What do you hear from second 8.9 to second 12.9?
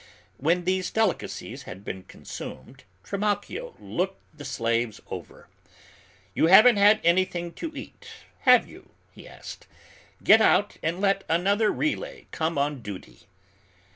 he asked. "Get out and let another relay come on